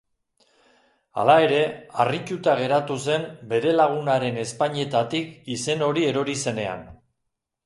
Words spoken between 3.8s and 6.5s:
lagunaren ezpainetatik izen hori erori